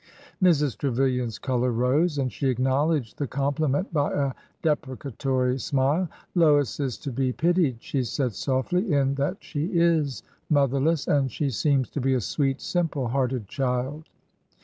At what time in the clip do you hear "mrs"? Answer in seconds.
0.41-0.79